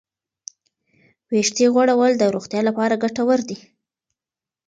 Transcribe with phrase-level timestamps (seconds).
[1.29, 3.57] ویښتې غوړول د روغتیا لپاره ګټور دي.